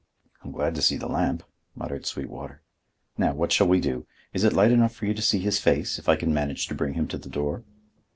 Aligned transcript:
"I'm 0.43 0.51
glad 0.51 0.73
to 0.73 0.81
see 0.81 0.97
the 0.97 1.05
lamp," 1.05 1.43
muttered 1.75 2.07
Sweetwater. 2.07 2.63
"Now, 3.19 3.35
what 3.35 3.51
shall 3.51 3.67
we 3.67 3.79
do? 3.79 4.07
Is 4.33 4.43
it 4.43 4.51
light 4.51 4.71
enough 4.71 4.95
for 4.95 5.05
you 5.05 5.13
to 5.13 5.21
see 5.21 5.37
his 5.37 5.59
face, 5.59 5.99
if 5.99 6.09
I 6.09 6.15
can 6.15 6.33
manage 6.33 6.65
to 6.69 6.73
bring 6.73 6.95
him 6.95 7.07
to 7.09 7.19
the 7.19 7.29
door?" 7.29 7.63